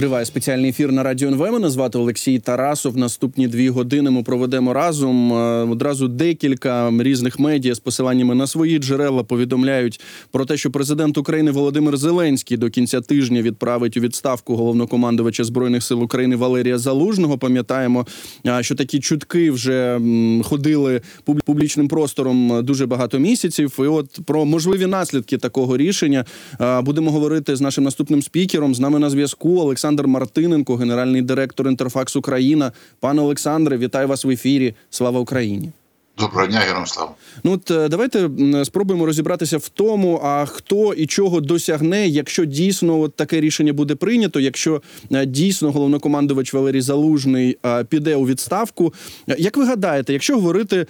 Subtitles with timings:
[0.00, 1.40] Триває спеціальний ефір на радіо НВ.
[1.40, 2.96] Мене звати Олексій Тарасов.
[2.96, 5.32] Наступні дві години ми проведемо разом.
[5.32, 5.36] Е,
[5.70, 10.00] Одразу декілька різних медіа з посиланнями на свої джерела повідомляють
[10.30, 15.82] про те, що президент України Володимир Зеленський до кінця тижня відправить у відставку головнокомандувача збройних
[15.82, 17.38] сил України Валерія Залужного.
[17.38, 18.06] Пам'ятаємо,
[18.46, 20.00] е, що такі чутки вже
[20.42, 23.76] ходили пуб- публічним простором дуже багато місяців.
[23.78, 26.24] І от про можливі наслідки такого рішення
[26.60, 28.74] е, будемо говорити з нашим наступним спікером.
[28.74, 32.72] З нами на зв'язку Олександр Мартиненко, генеральний директор Інтерфакс Україна.
[33.00, 34.74] Пане Олександре, вітаю вас в ефірі.
[34.90, 35.72] Слава Україні!
[36.20, 37.10] Доброго дня, героям слава.
[37.44, 38.30] Ну от е, давайте
[38.64, 43.94] спробуємо розібратися в тому, а хто і чого досягне, якщо дійсно от таке рішення буде
[43.94, 44.82] прийнято, якщо
[45.12, 48.94] е, дійсно головнокомандувач Валерій Залужний е, піде у відставку.
[49.38, 50.86] Як ви гадаєте, якщо говорити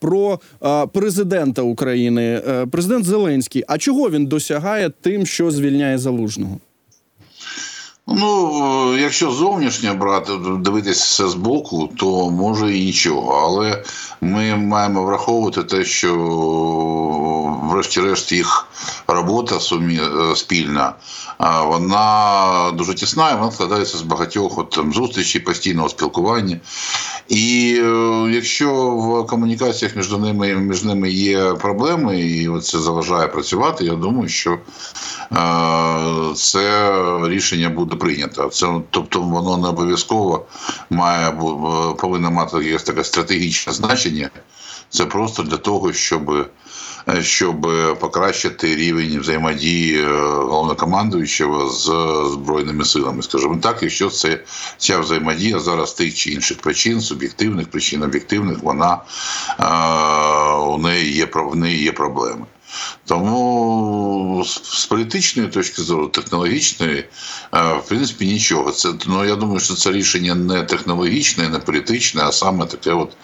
[0.00, 0.40] про
[0.92, 6.58] президента України, президент Зеленський, а чого він досягає тим, що звільняє залужного?
[8.06, 13.32] Ну, якщо зовнішнє брати, дивитися все збоку, то може і нічого.
[13.44, 13.84] Але
[14.20, 16.14] ми маємо враховувати те, що
[17.62, 18.66] врешті-решт їх
[19.06, 20.92] робота сумі, е, спільна,
[21.66, 26.60] вона дуже тісна, і вона складається з багатьох от, там, зустрічей, постійного спілкування.
[27.28, 33.84] І е, якщо в комунікаціях між ними, між ними є проблеми, і це заважає працювати,
[33.84, 36.94] я думаю, що е, це
[37.28, 38.48] рішення буде прийнято.
[38.52, 40.46] Це тобто воно не обов'язково
[40.90, 41.32] має е,
[41.98, 44.30] повинно мати якесь таке стратегічне значення.
[44.88, 46.30] Це просто для того, щоб,
[47.08, 47.68] е, щоб
[48.00, 51.84] покращити рівень взаємодії е, головнокомандуючого з
[52.32, 53.22] збройними силами.
[53.22, 54.40] Скажімо так, якщо це
[54.78, 59.00] ця взаємодія зараз тих чи інших причин, суб'єктивних причин, об'єктивних, вона
[60.66, 62.46] у неї є в неї є проблеми.
[63.06, 68.70] Тому з, політичної точки зору, технологічної, е, в принципі, нічого.
[68.70, 73.16] Це ну я думаю, що це рішення не технологічне, не політичне, а саме таке, от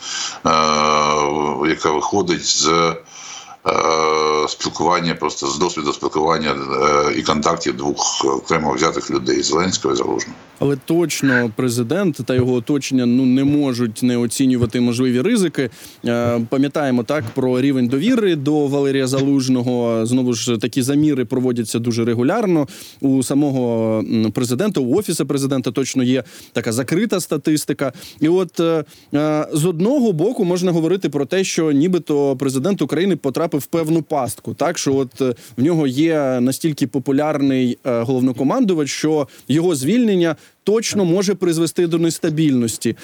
[0.47, 2.69] е, яке виходить з.
[2.69, 2.97] е,
[4.49, 10.39] Спілкування просто з досвіду спілкування е, і контактів двох окремо взятих людей Зеленського і Залужного.
[10.61, 15.71] Але точно президент та його оточення ну не можуть не оцінювати можливі ризики.
[16.05, 20.07] Е, Пам'ятаємо так про рівень довіри до Валерія Залужного.
[20.07, 22.69] Знову ж такі заміри проводяться дуже регулярно.
[23.01, 24.05] У самого
[24.35, 27.93] президента, у офісі президента точно є така закрита статистика.
[28.21, 33.17] І от е, е, з одного боку можна говорити про те, що нібито президент України
[33.17, 35.21] потрапив в певну пастку, так що от
[35.57, 42.97] в нього є настільки популярний головнокомандувач, що його звільнення точно може призвести до нестабільності.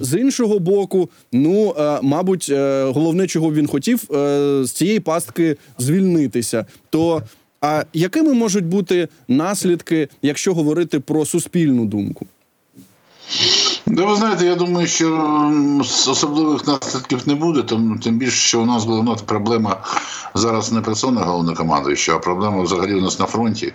[0.00, 5.56] З іншого боку, ну е, мабуть, е, головне, чого він хотів, е, з цієї пастки
[5.78, 6.66] звільнитися.
[6.90, 7.22] То
[7.60, 12.26] а якими можуть бути наслідки, якщо говорити про суспільну думку?
[13.86, 15.08] Да, ви знаєте, я думаю, що
[16.08, 19.76] особливих наслідків не буде, тим, тим більше, що у нас головна проблема
[20.34, 23.72] зараз не персона головнокомандуюча, а проблема взагалі у нас на фронті.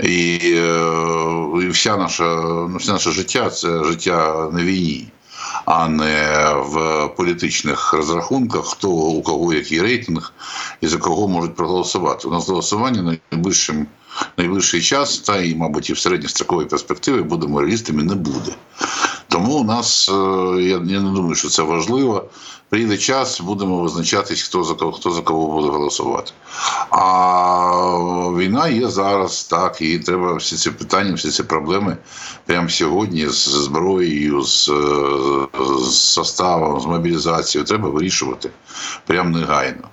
[0.00, 2.24] І, е, і вся наша,
[2.68, 5.08] ну, все наше життя це життя на війні,
[5.64, 10.32] а не в політичних розрахунках, хто у кого який рейтинг
[10.80, 12.28] і за кого можуть проголосувати.
[12.28, 13.86] У нас голосування найближчим.
[14.38, 18.52] Найближчий час, та і, мабуть, і в середньостроковій перспективі будемо реалістами, не буде.
[19.34, 20.12] Тому у нас е,
[20.62, 22.24] я, не думаю, що це важливо.
[22.68, 26.32] Прийде час, будемо визначатись, хто за кого хто за кого буде голосувати.
[26.90, 27.00] А
[28.38, 31.96] війна є зараз, так, і треба всі ці питання, всі ці проблеми
[32.46, 35.46] прямо сьогодні з зброєю, з, е,
[35.78, 38.50] з составом, з мобілізацією треба вирішувати
[39.06, 39.88] прямо негайно.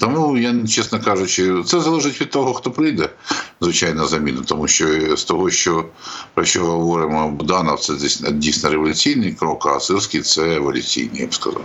[0.00, 3.08] Тому я, чесно кажучи, це залежить від того, хто прийде,
[3.60, 5.84] звичайно, заміна, Тому що з того, що
[6.34, 7.94] про що говоримо, Буданов це
[8.32, 11.64] дійсно революційний крок, а Сирський це еволюційний, я б сказав.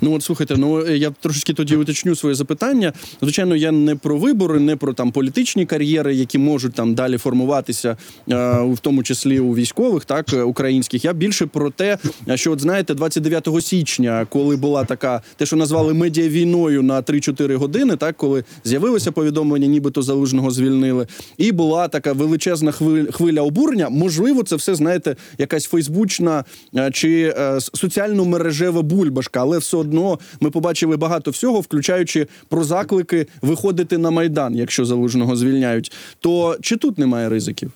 [0.00, 2.92] Ну от слухайте, ну я трошечки тоді уточню своє запитання.
[3.22, 7.96] Звичайно, я не про вибори, не про там політичні кар'єри, які можуть там далі формуватися,
[8.30, 11.04] е, в тому числі у військових, так е, українських.
[11.04, 11.98] Я більше про те,
[12.34, 17.96] що от знаєте, 29 січня, коли була така, те, що назвали медіавійною на 3-4 години,
[17.96, 21.06] так коли з'явилося повідомлення, нібито залужного звільнили,
[21.38, 23.88] і була така величезна хвиля, хвиля обурення.
[23.88, 26.44] Можливо, це все знаєте, якась фейсбучна
[26.76, 32.64] е, чи е, соціально мережева бульбашка, але все одно ми побачили багато всього, включаючи про
[32.64, 35.92] заклики виходити на майдан, якщо залужного звільняють.
[36.20, 37.72] То чи тут немає ризиків?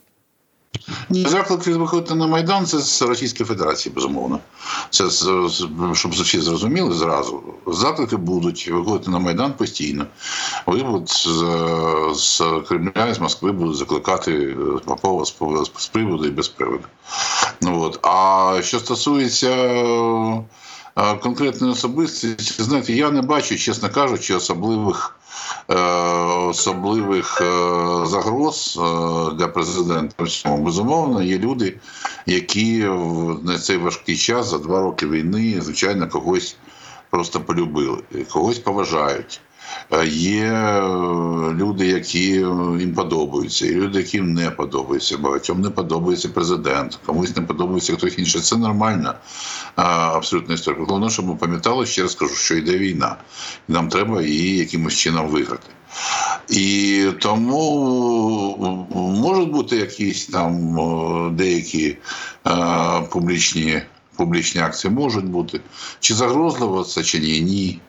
[1.10, 4.38] Ні, заклики виходити на Майдан це з Російської Федерації, безумовно.
[4.90, 5.04] Це
[5.92, 7.42] щоб всі зрозуміли зразу.
[7.66, 10.06] Заклики будуть виходити на Майдан постійно.
[10.66, 11.28] Ви от з,
[12.14, 14.54] з Кремля, з Москви будуть закликати е,
[14.84, 15.34] Попова з,
[15.76, 16.84] з приводу і без приводу.
[17.62, 17.98] Ну, от.
[18.02, 19.54] А що стосується
[21.20, 25.14] конкретної особистості, знаєте, я не бачу, чесно кажучи, особливих.
[25.70, 25.74] е,
[26.48, 27.44] Особливих е,
[28.06, 30.24] загроз е, для президента
[30.58, 31.76] безумовно є люди,
[32.26, 36.56] які в на цей важкий час за два роки війни, звичайно, когось
[37.10, 38.02] просто полюбили,
[38.32, 39.40] когось поважають.
[39.92, 40.80] Е, Є е,
[41.54, 42.24] люди, які
[42.78, 45.18] їм подобаються, і люди, які їм не подобаються.
[45.18, 48.40] Багатьом не подобається президент, комусь не подобається хтось інший.
[48.40, 50.84] Це нормальна е, абсолютна історія.
[50.84, 53.16] Головне, щоб ми пам'ятали, ще раз кажу, що йде війна,
[53.68, 55.68] і нам треба її якимось чином виграти.
[56.48, 60.76] І тому можуть бути якісь там
[61.36, 61.96] деякі
[62.46, 62.56] е,
[63.10, 63.82] публічні,
[64.16, 65.60] публічні акції, можуть бути.
[66.00, 67.40] Чи загрозливо це, чи ні?
[67.40, 67.80] Ні.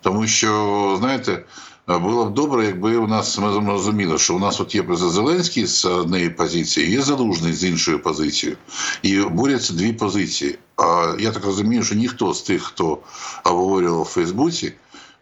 [0.00, 1.44] Тому що, знаєте,
[1.88, 5.84] було б добре, якби у нас ми розуміли, що у нас от є Зеленський з
[5.84, 8.58] однієї позиції, є залужний з іншою позицією.
[9.02, 10.58] І борються дві позиції.
[10.76, 12.98] А я так розумію, що ніхто з тих, хто
[13.44, 14.72] обговорював у Фейсбуці,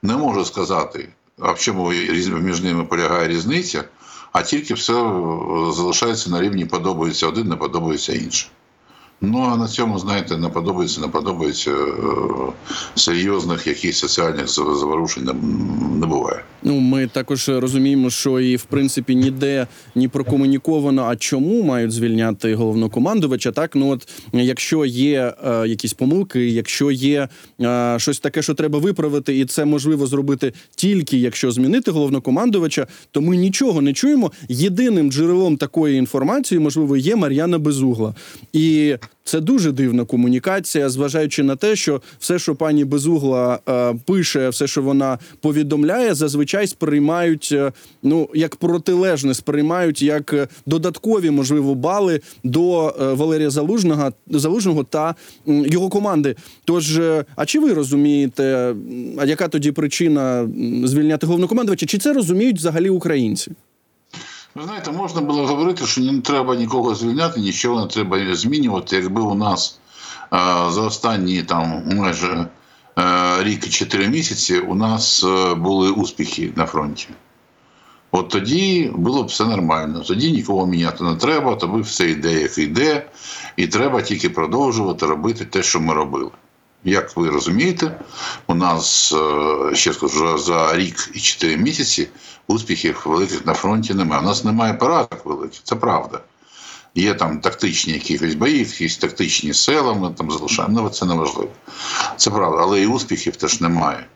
[0.03, 1.09] не може сказати,
[1.41, 1.93] а в чому
[2.41, 3.85] між ними полягає різниця,
[4.33, 4.93] а тільки все
[5.73, 8.51] залишається на рівні подобається один, не подобається інший.
[9.27, 11.95] Ну а на цьому, знаєте, не подобається, не подобається е,
[12.95, 15.25] серйозних якихось соціальних зав- заворушень
[16.01, 16.41] не буває.
[16.63, 22.55] Ну, ми також розуміємо, що і в принципі ніде ні прокомуніковано, а чому мають звільняти
[22.55, 23.53] головнокомандувача.
[23.53, 27.29] Так, ну от якщо є е, якісь помилки, якщо є
[27.61, 33.21] е, щось таке, що треба виправити, і це можливо зробити тільки якщо змінити головнокомандувача, то
[33.21, 34.33] ми нічого не чуємо.
[34.49, 38.15] Єдиним джерелом такої інформації, можливо, є Мар'яна Безугла.
[38.53, 44.49] І це дуже дивна комунікація, зважаючи на те, що все, що пані Безугла е, пише,
[44.49, 47.73] все, що вона повідомляє, зазвичай сприймають е,
[48.03, 55.15] ну як протилежне, сприймають як е, додаткові, можливо, бали до е, Валерія Залужного, Залужного та
[55.47, 56.37] його команди.
[56.65, 58.75] Тож, е, а чи ви розумієте,
[59.19, 60.49] а яка тоді причина
[60.85, 61.87] звільняти головнокомандувача?
[61.87, 63.53] Чи це розуміють взагалі українці?
[64.55, 69.21] Ви знаєте, можна було говорити, що не треба нікого звільняти, нічого не треба змінювати, якби
[69.21, 69.81] у нас
[70.23, 70.27] е,
[70.71, 72.47] за останні там майже
[72.99, 77.09] е, рік і чотири місяці у нас е, були успіхи на фронті.
[78.11, 80.01] От тоді було б все нормально.
[80.01, 83.07] Тоді нікого міняти не треба, тобі все йде, як йде,
[83.57, 86.31] і треба тільки продовжувати робити те, що ми робили.
[86.85, 88.01] Як ви розумієте,
[88.47, 92.09] у нас е, ще скажу за рік і 4 місяці
[92.47, 94.23] успіхів великих на фронті немає.
[94.23, 96.21] У нас немає поразок великих, це правда.
[96.95, 100.81] Є там тактичні якісь бої, якісь тактичні села, ми там залишаємо.
[100.83, 101.51] Ну, це не важливо.
[102.17, 104.07] Це правда, але і успіхів теж немає.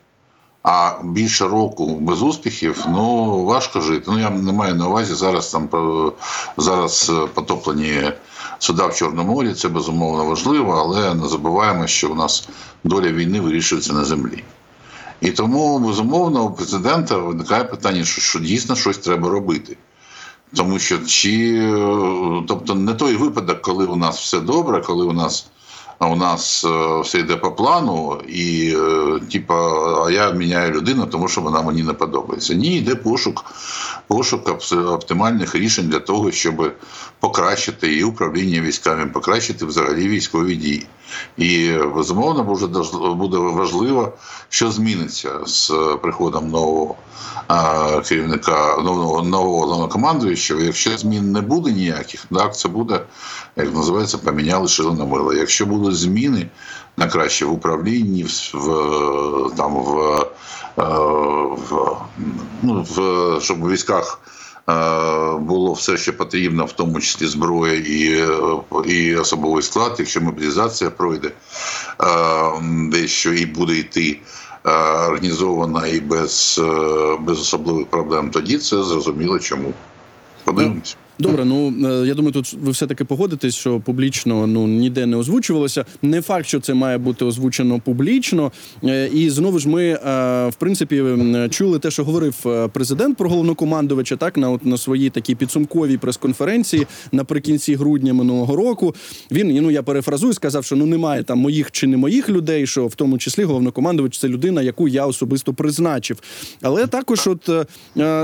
[0.63, 4.05] А більше року без успіхів, ну важко жити.
[4.07, 6.11] Ну я не маю на увазі зараз там е,
[6.57, 8.11] зараз е, потоплені
[8.59, 9.53] суда в Чорному морі.
[9.53, 12.49] Це безумовно важливо, але не забуваємо, що у нас
[12.83, 14.43] доля війни вирішується на землі.
[15.21, 19.77] І тому, безумовно, у президента виникає питання, що, що дійсно щось треба робити.
[20.55, 25.13] Тому що чи е, тобто не той випадок, коли у нас все добре, коли у
[25.13, 25.47] нас
[26.07, 29.55] у нас е, все йде по плану, і е, типа,
[30.05, 32.53] а я міняю людину, тому що вона мені не подобається.
[32.53, 33.45] Ні, йде пошук,
[34.07, 36.73] пошук оптимальних рішень для того, щоб
[37.19, 40.85] покращити і управління військами, покращити взагалі військові дії.
[41.37, 42.43] І безумовно
[43.15, 44.13] буде важливо,
[44.49, 46.95] що зміниться з приходом нового
[47.47, 50.61] а, керівника, нового нового головнокомандуючого.
[50.61, 53.01] Якщо змін не буде ніяких, так це буде,
[53.55, 55.33] як називається, поміняли шило на мило.
[55.33, 56.49] Якщо будуть зміни
[56.97, 60.25] на краще в управлінні, в, в там в,
[60.77, 60.83] е,
[61.69, 61.97] в,
[62.61, 64.19] ну, в щоб у військах.
[64.69, 68.25] Е, Було все, що потрібно, в тому числі зброя і,
[68.85, 71.33] і особовий склад, якщо мобілізація пройде е,
[72.91, 74.19] дещо і буде йти
[74.65, 74.71] е,
[75.07, 76.61] організована і без,
[77.19, 79.73] без особливих проблем, тоді це зрозуміло чому.
[80.43, 80.97] Подивимось.
[81.19, 85.17] Добре, ну е, я думаю, тут ви все таки погодитесь, що публічно ну ніде не
[85.17, 85.85] озвучувалося.
[86.01, 88.51] Не факт, що це має бути озвучено публічно.
[88.83, 89.97] Е, І знову ж ми е,
[90.47, 91.03] в принципі
[91.49, 92.35] чули те, що говорив
[92.73, 98.95] президент про головнокомандувача, так на на своїй такій підсумковій прес-конференції наприкінці грудня минулого року.
[99.31, 102.87] Він ну я перефразую, сказав, що ну немає там моїх чи не моїх людей, що
[102.87, 106.17] в тому числі головнокомандувач це людина, яку я особисто призначив.
[106.61, 107.67] Але також, от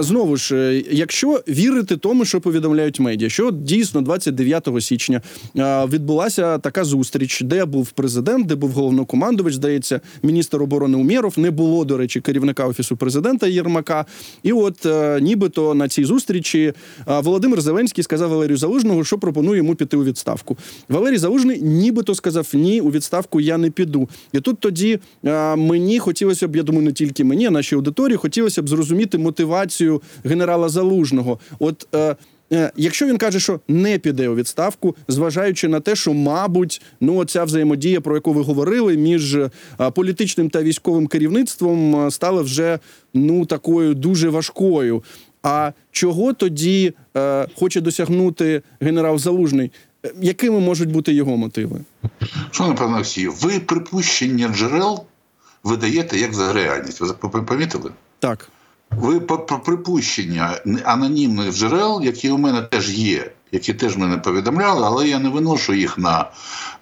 [0.06, 5.22] знову ж, якщо вірити тому, що повідомляє повідомляють медіа, що дійсно 29 січня
[5.90, 11.40] відбулася така зустріч, де був президент, де був головнокомандувач, здається, міністр оборони Умєров.
[11.40, 14.06] Не було, до речі, керівника офісу президента Єрмака.
[14.44, 16.74] І от е, нібито на цій зустрічі
[17.08, 20.58] е, Володимир Зеленський сказав Валерію Залужного, що пропонує йому піти у відставку.
[20.90, 24.10] Валерій Залужний нібито сказав: ні, у відставку я не піду.
[24.34, 28.18] І тут тоді е, мені хотілося б, я думаю, не тільки мені, а нашій аудиторії,
[28.18, 31.40] хотілося б зрозуміти мотивацію генерала Залужного.
[31.60, 31.88] От
[32.76, 37.44] якщо він каже, що не піде у відставку, зважаючи на те, що, мабуть, ну оця
[37.44, 39.50] взаємодія, про яку ви говорили, між е,
[39.96, 42.80] політичним та військовим керівництвом е, стала вже
[43.14, 45.04] ну такою дуже важкою.
[45.44, 49.72] А чого тоді е, хоче досягнути генерал Залужний?
[50.06, 51.80] Е, Якими можуть бути його мотиви?
[52.52, 55.04] Шановний пане Олексію, ви припущення джерел
[55.64, 57.02] видаєте як за реальність.
[57.02, 57.92] Ви помітили?
[58.20, 58.50] Так.
[58.92, 59.20] Ви
[59.66, 65.30] припущення анонімних джерел, які у мене теж є, які теж мене повідомляли, але я не
[65.30, 66.32] виношу їх на,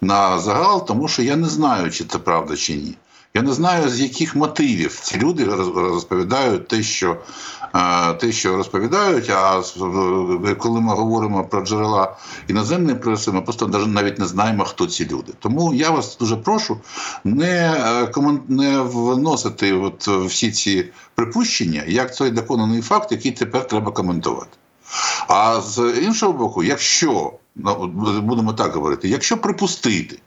[0.00, 2.94] на загал, тому що я не знаю, чи це правда чи ні.
[3.36, 7.16] Я не знаю, з яких мотивів ці люди розповідають те, що,
[7.74, 9.30] е, те, що розповідають.
[9.30, 9.62] А
[10.58, 12.16] коли ми говоримо про джерела
[12.48, 15.32] іноземної преси, ми просто навіть- навіть не знаємо, хто ці люди.
[15.38, 16.78] Тому я вас дуже прошу
[17.24, 17.74] не,
[18.16, 24.56] е, не вносити от всі ці припущення як цей доконаний факт, який тепер треба коментувати.
[25.28, 27.86] А з іншого боку, якщо ну,
[28.22, 30.18] будемо так говорити, якщо припустити,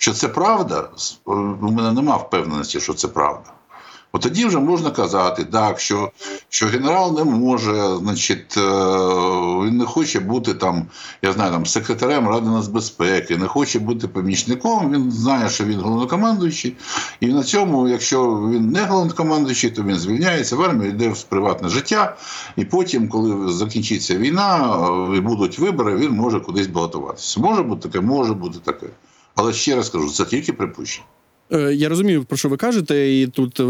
[0.00, 0.88] що це правда,
[1.26, 3.50] у мене нема впевненості, що це правда.
[4.12, 6.10] От тоді вже можна казати, так, що,
[6.48, 8.60] що генерал не може, значить, е,
[9.66, 10.86] він не хоче бути там,
[11.22, 14.92] я знаю, там секретарем Ради нацбезпеки, не хоче бути помічником.
[14.92, 16.76] Він знає, що він головнокомандуючий,
[17.20, 21.68] і на цьому, якщо він не головнокомандуючий, то він звільняється в армію, йде в приватне
[21.68, 22.16] життя,
[22.56, 24.78] і потім, коли закінчиться війна
[25.12, 27.40] е, і будуть вибори, він може кудись балотуватися.
[27.40, 28.86] Може бути таке, може бути таке.
[29.34, 31.06] Але ще раз кажу, це тільки припущення.
[31.52, 33.60] Е, Я розумію, про що ви кажете, і тут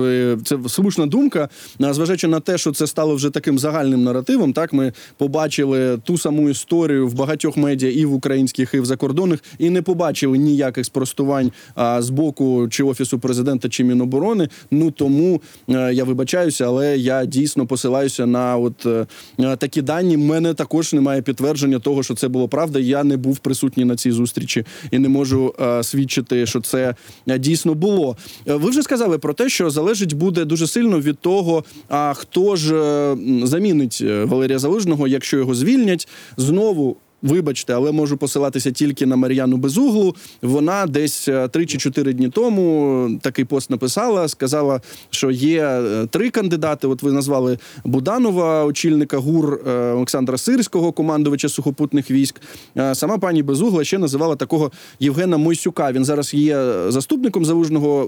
[0.47, 1.49] це слушна думка.
[1.81, 6.51] Зважаючи на те, що це стало вже таким загальним наративом, так ми побачили ту саму
[6.51, 11.53] історію в багатьох медіа і в українських, і в закордонних, і не побачили ніяких спростувань
[11.75, 14.49] а, з боку чи офісу президента, чи міноборони.
[14.71, 19.07] Ну тому е, я вибачаюся, але я дійсно посилаюся на от е,
[19.41, 20.17] е, такі дані.
[20.17, 22.79] Мене також немає підтвердження того, що це було правда.
[22.79, 26.95] Я не був присутній на цій зустрічі і не можу е, свідчити, що це
[27.29, 27.39] е,
[27.71, 28.17] дійсно було.
[28.47, 32.57] Е, Ви вже сказали про те, що залежить буде дуже сильно від того, а хто
[32.57, 36.97] ж замінить е, Валерія Залужного, якщо його звільнять знову.
[37.23, 40.15] Вибачте, але можу посилатися тільки на Мар'яну Безуглу.
[40.43, 44.29] Вона десь е, три чи чотири дні тому такий пост написала.
[44.29, 46.87] Сказала, що є е, три кандидати.
[46.87, 52.41] От ви назвали Буданова, очільника ГУР е, Олександра Сирського, командувача сухопутних військ.
[52.77, 55.93] Е, Сама пані Безугла ще називала такого Євгена Мойсюка.
[55.93, 58.07] Він зараз є заступником залужного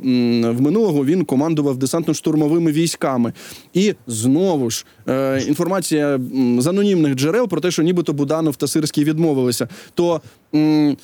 [0.52, 1.04] в минулого.
[1.04, 3.32] Він командував десантно-штурмовими військами.
[3.74, 6.20] І знову ж е, інформація
[6.58, 9.68] з анонімних джерел про те, що нібито Буданов та Сирський відмовилися.
[9.94, 10.20] То
[10.54, 10.96] м,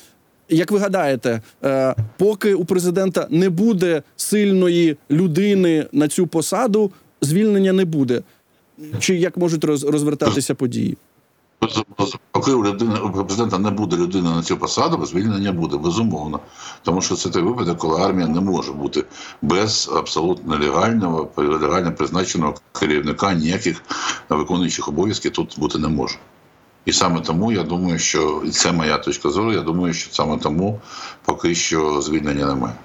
[0.49, 6.91] як ви гадаєте, е, поки у президента не буде сильної людини на цю посаду,
[7.21, 8.21] звільнення не буде.
[8.99, 10.97] Чи як можуть роз- розвертатися події?
[12.31, 16.39] Поки у людини у президента не буде людини на цю посаду, звільнення буде безумовно.
[16.83, 19.03] Тому що це той випадок, коли армія не може бути
[19.41, 23.83] без абсолютно легального, легально призначеного керівника ніяких
[24.29, 26.15] виконуючих обов'язків тут бути не може.
[26.89, 29.53] І саме тому я думаю, що і це моя точка зору.
[29.53, 30.79] Я думаю, що саме тому
[31.25, 32.75] поки що звільнення немає.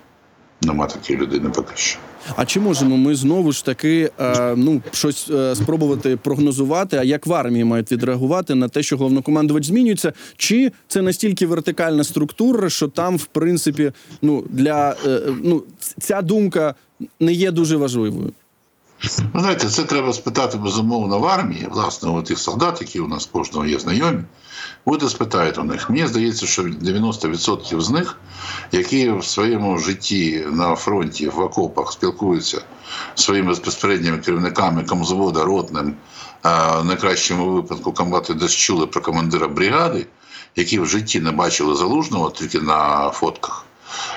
[0.62, 1.98] Нема такої людини поки що.
[2.36, 6.96] А чи можемо ми знову ж таки е, ну щось е, спробувати прогнозувати?
[6.96, 10.12] А як в армії мають відреагувати на те, що головнокомандувач змінюється?
[10.36, 13.92] Чи це настільки вертикальна структура, що там, в принципі,
[14.22, 15.62] ну для е, ну
[15.98, 16.74] ця думка
[17.20, 18.32] не є дуже важливою?
[19.02, 23.26] Ви знаєте, це треба спитати безумовно в армії, власне, у тих солдат, які у нас
[23.26, 24.20] кожного є знайомі.
[24.86, 25.90] Ви спитаєте у них.
[25.90, 28.18] Мені здається, що 90% з них,
[28.72, 32.62] які в своєму житті на фронті в окопах спілкуються
[33.16, 35.94] зі своїми безпосередніми керівниками комзвода, ротним,
[36.44, 40.06] в найкращому випадку комбати десь чули про командира бригади,
[40.56, 43.64] які в житті не бачили залужного тільки на фотках.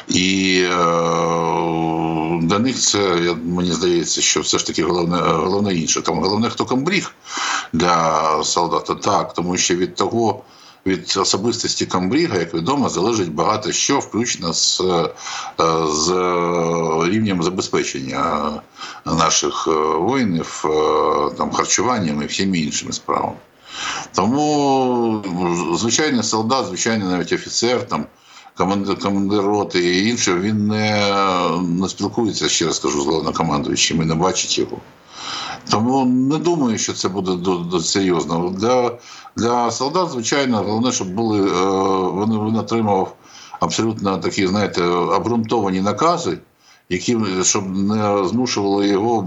[0.07, 0.75] І е,
[2.41, 6.01] для них це я, мені здається, що все ж таки головне, головне інше.
[6.01, 7.11] Там головне, хто комбріг
[7.73, 10.43] для солдата, так, тому що від того,
[10.87, 15.09] від особистості комбріга, як відомо, залежить багато що, включно з, е,
[15.87, 16.09] з
[17.09, 18.51] рівнем забезпечення
[19.05, 23.37] наших е, воїнів, е, там харчуванням і всіми іншими справами.
[24.15, 25.23] Тому
[25.77, 28.05] звичайний солдат, звичайний навіть офіцер, там,
[28.57, 31.11] командир, командир роти і інше, він не,
[31.61, 34.77] не спілкується, ще раз скажу, з головнокомандуючим і не бачить його.
[35.69, 38.55] Тому не думаю, що це буде дуже серйозно.
[38.57, 38.97] Для
[39.35, 41.65] для солдат, звичайно, головне, щоб були е,
[42.09, 43.15] вони він отримав
[43.59, 46.37] абсолютно такі, знаєте, обґрунтовані накази,
[46.89, 49.21] які щоб не змушували його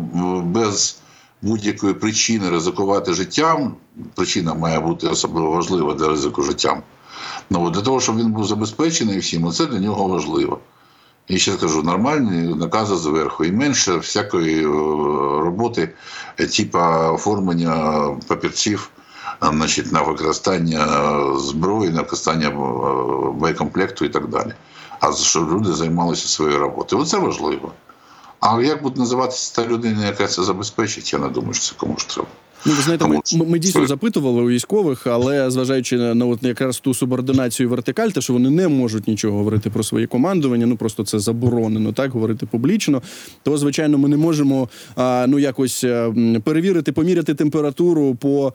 [0.44, 0.98] без
[1.42, 3.74] будь-якої причини ризикувати життям.
[4.14, 6.82] Причина має бути особливо важлива для ризику життям.
[7.50, 10.58] Ну, Для того, щоб він був забезпечений всім, це для нього важливо.
[11.28, 14.66] І ще скажу, нормальні накази зверху і менше всякої
[15.42, 15.94] роботи,
[16.56, 16.78] типу
[17.14, 18.90] оформлення папірців
[19.42, 20.86] значить, на використання
[21.38, 22.50] зброї, на використання
[23.30, 24.52] боєкомплекту і так далі.
[25.00, 27.02] А щоб люди займалися своєю роботою.
[27.02, 27.72] Оце важливо.
[28.40, 32.04] А як буде називатися та людина, яка це забезпечить, я не думаю, що це комусь
[32.04, 32.28] треба.
[32.66, 36.80] Ну, ви знаєте, ми, ми дійсно запитували у військових, але зважаючи на, на от якраз
[36.80, 41.04] ту субординацію вертикаль, те, що вони не можуть нічого говорити про своє командування, ну просто
[41.04, 43.02] це заборонено, так говорити публічно.
[43.42, 45.84] То звичайно, ми не можемо а, ну якось
[46.44, 48.52] перевірити, поміряти температуру по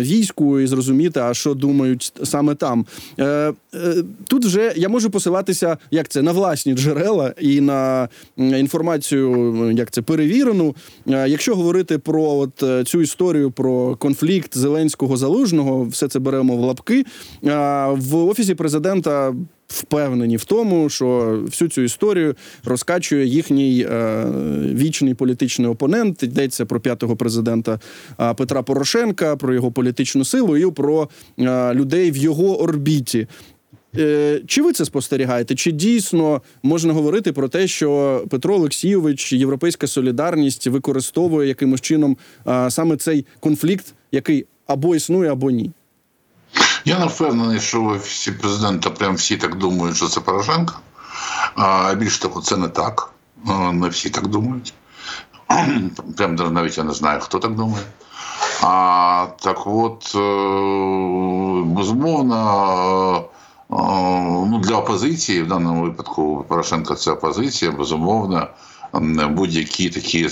[0.00, 2.86] війську і зрозуміти, а що думають саме там.
[3.18, 3.52] Е, е,
[4.28, 10.02] тут вже я можу посилатися, як це на власні джерела і на інформацію, як це
[10.02, 10.74] перевірену.
[11.08, 16.18] Е, якщо говорити про от е, цю історію історію про конфлікт Зеленського залужного, все це
[16.18, 17.04] беремо в лапки.
[17.92, 19.34] В офісі президента
[19.68, 24.24] впевнені в тому, що всю цю історію розкачує їхній е,
[24.74, 26.22] вічний політичний опонент.
[26.22, 27.80] Йдеться про п'ятого президента
[28.36, 33.26] Петра Порошенка, про його політичну силу і про е, людей в його орбіті.
[34.46, 35.54] Чи ви це спостерігаєте?
[35.54, 42.16] Чи дійсно можна говорити про те, що Петро Олексійович, Європейська солідарність використовує якимось чином
[42.68, 45.70] саме цей конфлікт, який або існує, або ні?
[46.84, 50.74] Я не впевнений, що всі президенти прям всі так думають, що це Порошенко.
[51.56, 53.12] А більш того, це не так.
[53.72, 54.74] Не всі так думають.
[56.16, 57.84] Прям навіть я не знаю, хто так думає.
[58.62, 60.18] А так от, е,
[61.64, 63.24] безумовно
[63.70, 68.48] ну, для опозиції, в даному випадку Порошенко це опозиція, безумовно,
[69.30, 70.28] будь-які такі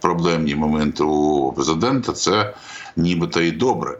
[0.00, 2.54] проблемні моменти у президента це
[2.96, 3.98] нібито і добре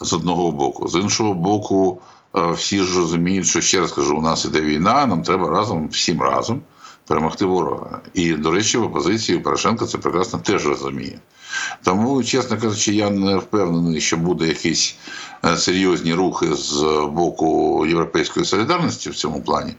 [0.00, 0.88] з одного боку.
[0.88, 2.00] З іншого боку,
[2.36, 5.88] е, всі ж розуміють, що ще раз кажу, у нас іде війна, нам треба разом
[5.88, 6.60] всім разом
[7.08, 8.00] перемогти ворога.
[8.14, 11.18] І, до речі, в опозиції Порошенко це прекрасно теж розуміє.
[11.82, 14.96] Тому, чесно кажучи, я не впевнений, що буде якісь
[15.44, 19.74] е, серйозні рухи з боку Європейської солідарності в цьому плані.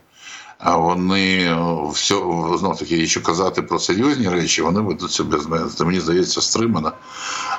[0.58, 2.15] А вони е, все
[2.60, 5.38] знов таки, якщо казати про серйозні речі, вони ведуть себе
[5.80, 6.92] мені здається стримано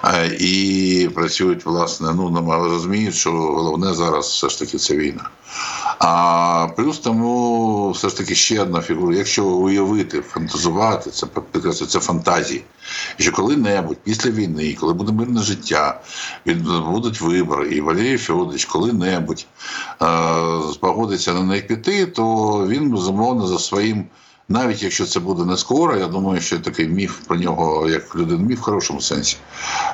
[0.04, 2.14] е, і працюють власне.
[2.14, 2.30] Ну
[2.68, 5.30] розуміють, що головне зараз все ж таки це війна.
[5.98, 9.16] А плюс тому все ж таки ще одна фігура.
[9.16, 12.64] Якщо уявити, фантазувати, це це фантазії.
[13.18, 16.00] Що коли-небудь після війни, коли буде мирне життя,
[16.92, 19.46] будуть вибори, і Валерій Федорович коли-небудь
[20.02, 20.06] е,
[20.72, 24.04] спогодиться на них піти, то він безумовно за своїм
[24.50, 28.42] навіть якщо це буде не скоро, я думаю, що такий міф про нього, як людина,
[28.42, 29.36] міф в хорошому сенсі.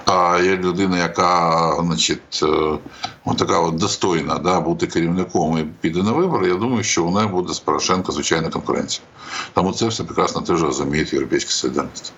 [0.05, 2.43] А є людина, яка, значить,
[3.25, 6.49] от така от достойна да, бути керівником і піде на вибори.
[6.49, 9.07] Я думаю, що у неї буде з Порошенко звичайна конкуренція.
[9.55, 12.13] Тому це все прекрасно теж розуміють європейські солідарність.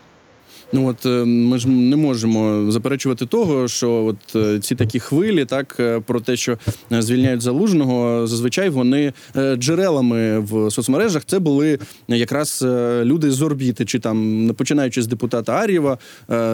[0.73, 5.45] Ну от е, ми ж не можемо заперечувати того, що от е, ці такі хвилі,
[5.45, 6.59] так е, про те, що
[6.91, 9.13] звільняють залужного, зазвичай вони
[9.55, 11.79] джерелами в соцмережах це були
[12.09, 12.65] якраз
[13.03, 15.99] люди з орбіти, чи там починаючи з депутата Ар'єва,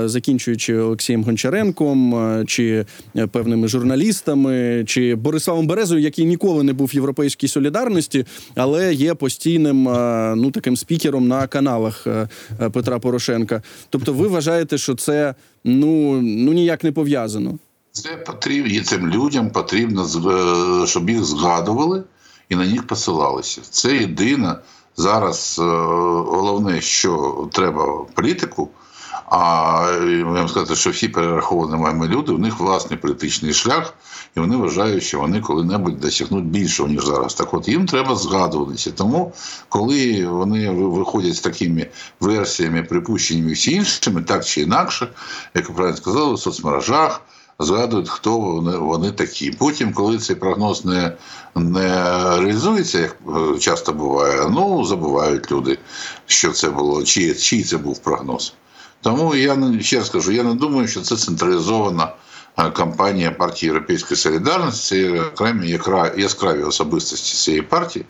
[0.05, 2.87] закінчуючи Олексієм Гончаренком, чи
[3.31, 9.83] певними журналістами, чи Бориславом Березою, який ніколи не був в європейській солідарності, але є постійним
[10.37, 12.07] ну таким спікером на каналах
[12.73, 13.63] Петра Порошенка.
[13.91, 17.59] Тобто Тобто, ви вважаєте, що це ну ну ніяк не пов'язано?
[17.93, 22.05] Це потрібно і цим людям потрібно е, щоб їх згадували
[22.49, 23.61] і на них посилалися.
[23.71, 24.57] Це єдине
[24.97, 25.57] зараз.
[25.59, 28.69] Е, головне, що треба політику.
[29.27, 33.95] А я вам сказати, що всі перераховані нами люди, у них власний політичний шлях,
[34.37, 37.35] і вони вважають, що вони коли-небудь досягнуть більшого, ніж зараз.
[37.35, 38.91] Так от їм треба згадуватися.
[38.91, 39.33] Тому,
[39.69, 41.87] коли вони виходять з такими
[42.21, 45.09] версіями, припущеннями всі іншими, так чи інакше,
[45.55, 47.21] як ви правильно сказали, в соцмережах.
[47.59, 49.51] Згадують, хто вони вони такі.
[49.51, 51.13] Потім, коли цей прогноз не
[51.55, 51.89] не
[52.41, 55.79] реалізується, як е, часто буває, ну забувають люди,
[56.27, 58.55] що це було, чий, чий це був прогноз.
[59.05, 62.13] Тому я ще раз кажу, я не думаю, що це централізована
[62.59, 65.09] е, кампанія партії Європейської солідарності.
[65.09, 65.81] Окремі
[66.17, 68.05] яскраві особистості цієї партії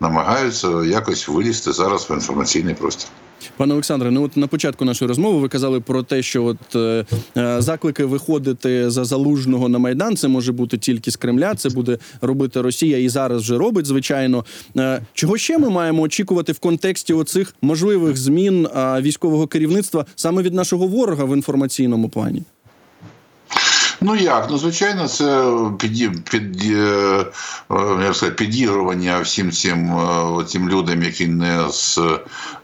[0.00, 3.08] намагаються якось вилізти зараз в інформаційний простір.
[3.56, 7.04] Пане Олександре, ну от на початку нашої розмови ви казали про те, що от е,
[7.36, 11.54] е, заклики виходити за залужного на майдан це може бути тільки з Кремля.
[11.54, 13.86] Це буде робити Росія і зараз вже робить.
[13.86, 14.44] Звичайно,
[14.76, 20.42] Е, чого ще ми маємо очікувати в контексті оцих можливих змін е, військового керівництва саме
[20.42, 22.42] від нашого ворога в інформаційному плані?
[24.00, 24.46] Ну як?
[24.50, 27.26] Ну звичайно, це під, під, е,
[27.70, 31.98] е, як сказати, підігрування всім цим е, цим людям, які не з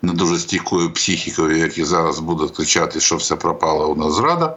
[0.03, 4.57] не дуже стійкою психікою, які зараз будуть кричати, що все пропало у нас зрада.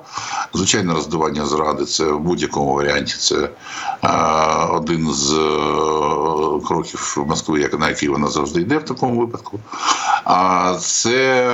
[0.54, 3.16] Звичайно, роздування зради це в будь-якому варіанті.
[3.18, 3.50] Це
[4.72, 5.32] один з
[6.68, 9.60] кроків Москви, як на який вона завжди йде в такому випадку.
[10.24, 11.54] А це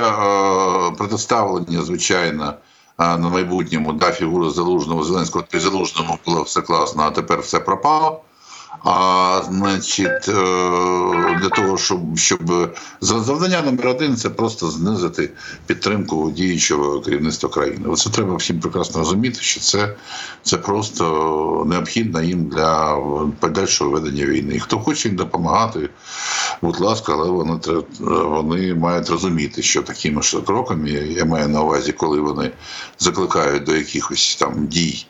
[0.98, 2.54] протиставлення, звичайно
[3.02, 8.20] на майбутньому да, фігура залужного Зеленського при залужному було все класно, а тепер все пропало.
[8.84, 10.32] А значить, е,
[11.40, 15.30] для того, щоб щоб завдання номер один це просто знизити
[15.66, 17.88] підтримку діючого керівництва країни.
[17.88, 19.94] Оце треба всім прекрасно розуміти, що це,
[20.42, 22.98] це просто необхідно їм для
[23.40, 24.54] подальшого ведення війни.
[24.54, 25.88] І хто хоче їм допомагати,
[26.62, 27.58] будь ласка, але вони
[28.00, 32.50] вони мають розуміти, що такими ж кроками я маю на увазі, коли вони
[32.98, 35.06] закликають до якихось там дій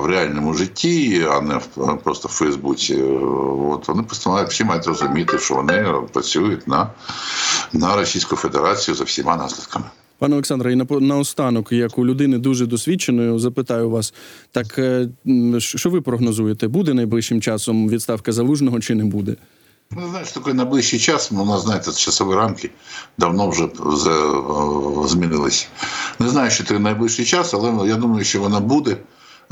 [0.00, 1.60] в реальному житті, а не
[2.04, 3.02] просто в Фейсбуці.
[3.70, 6.90] От вони просто всі мають розуміти, що вони працюють на,
[7.72, 9.84] на Російську Федерацію за всіма наслідками.
[10.18, 14.14] Пане Олександре, і на наостанок, як у людини дуже досвідченої, запитаю вас:
[14.50, 15.08] так е,
[15.58, 16.68] що ви прогнозуєте?
[16.68, 19.36] Буде найближчим часом відставка залужного чи не буде?
[19.96, 22.70] Ну, знаєш, такий найближчий час, ну, у знаєте, часові рамки
[23.18, 23.68] давно вже
[25.08, 25.66] змінилися.
[26.18, 28.96] Не знаю, що це найближчий час, але я думаю, що вона буде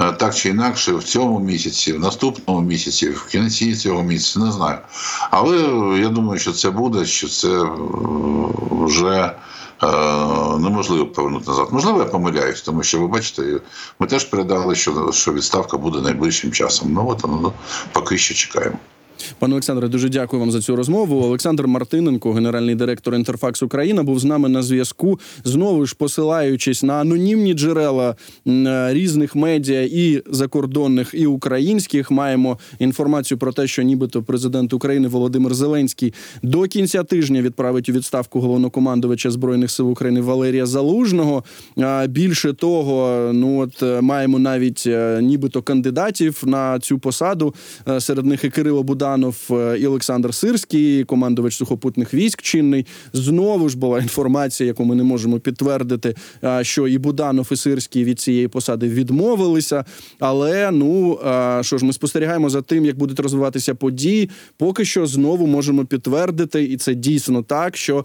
[0.00, 4.52] е, так чи інакше в цьому місяці, в наступному місяці, в кінці цього місяця, не
[4.52, 4.78] знаю.
[5.30, 5.56] Але
[5.98, 7.68] я думаю, що це буде, що це е,
[8.70, 9.34] вже.
[9.82, 9.86] е,
[10.58, 11.68] Неможливо повернути назад.
[11.70, 13.60] Можливо, я помиляюсь, тому що ви бачите,
[13.98, 16.92] ми теж передали, що, що відставка буде найближчим часом.
[16.92, 17.52] Ну от ну,
[17.92, 18.76] поки що чекаємо.
[19.38, 21.22] Пане Олександре, дуже дякую вам за цю розмову.
[21.22, 25.20] Олександр Мартиненко, генеральний директор Інтерфакс Україна, був з нами на зв'язку.
[25.44, 33.38] Знову ж посилаючись на анонімні джерела е, різних медіа і закордонних, і українських, маємо інформацію
[33.38, 39.30] про те, що нібито президент України Володимир Зеленський до кінця тижня відправить у відставку головнокомандувача
[39.30, 41.44] збройних сил України Валерія Залужного.
[42.08, 47.54] Більше того, ну от е, маємо навіть е, нібито кандидатів на цю посаду.
[47.98, 49.09] Серед них і Кирило Буданов,
[49.50, 52.86] е, і Олександр Сирський, командувач сухопутних військ чинний.
[53.12, 58.04] Знову ж була інформація, яку ми не можемо підтвердити, е, що і Буданов, і Сирський
[58.04, 59.84] від цієї посади відмовилися.
[60.18, 64.30] Але ну е, що ж, ми спостерігаємо за тим, як будуть розвиватися події.
[64.56, 68.04] Поки що знову можемо підтвердити, і це дійсно так, що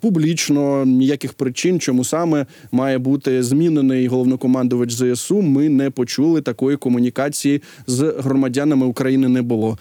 [0.00, 5.42] публічно ніяких причин, чому саме має бути змінений головнокомандувач ЗСУ.
[5.42, 9.28] Ми не почули такої комунікації з громадянами України.
[9.28, 9.78] Не було.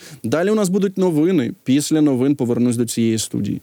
[0.51, 1.53] Далі у нас будуть новини.
[1.63, 3.61] Після новин повернусь до цієї студії.